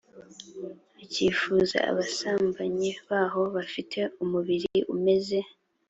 [1.03, 5.39] akifuza abasambanyi baho bafite umubiri umeze